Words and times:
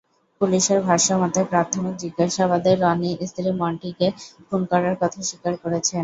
পুলিশের 0.41 0.79
ভাষ্যমতে, 0.81 1.39
প্রাথমিক 1.43 1.93
জিজ্ঞাসাবাদে 1.97 2.71
রনি 2.75 3.11
স্ত্রী 3.29 3.49
মন্টিকে 3.59 4.07
খুন 4.47 4.61
করার 4.71 4.95
কথা 5.01 5.19
স্বীকার 5.29 5.53
করেছেন। 5.63 5.99